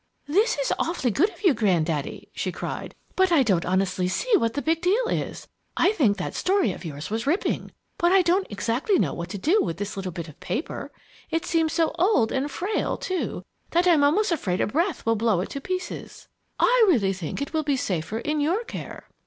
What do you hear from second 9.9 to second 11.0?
little bit of paper.